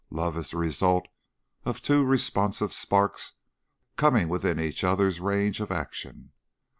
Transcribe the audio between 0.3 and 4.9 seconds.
is the result of two responsive sparks coming within each